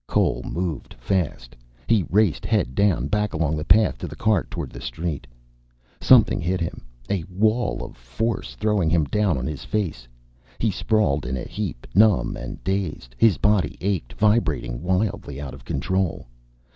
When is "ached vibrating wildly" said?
13.79-15.39